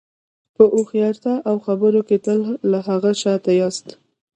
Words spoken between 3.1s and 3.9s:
شاته یاست.